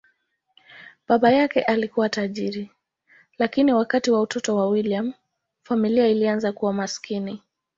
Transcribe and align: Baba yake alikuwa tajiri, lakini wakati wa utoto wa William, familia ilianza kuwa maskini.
Baba 1.07 1.31
yake 1.31 1.61
alikuwa 1.61 2.09
tajiri, 2.09 2.71
lakini 3.37 3.73
wakati 3.73 4.11
wa 4.11 4.21
utoto 4.21 4.55
wa 4.55 4.69
William, 4.69 5.13
familia 5.63 6.07
ilianza 6.07 6.51
kuwa 6.51 6.73
maskini. 6.73 7.43